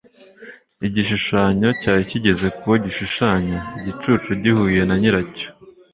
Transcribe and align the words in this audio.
igishushanyo 0.87 1.69
cyari 1.81 2.03
kigeze 2.09 2.45
k'uwo 2.57 2.75
gishushanya, 2.83 3.57
igicucu 3.79 4.29
gihuye 4.41 4.81
na 4.85 4.95
nyiracyo. 5.01 5.47